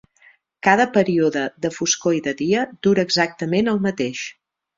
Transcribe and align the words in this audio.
Cada 0.67 0.87
període 0.95 1.43
de 1.65 1.71
foscor 1.75 2.15
i 2.21 2.23
de 2.29 2.33
dia 2.41 2.65
dura 2.89 3.05
exactament 3.09 3.71
el 3.77 3.85
mateix. 3.89 4.25